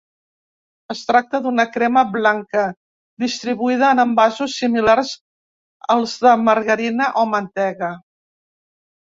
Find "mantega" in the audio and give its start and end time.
7.37-7.93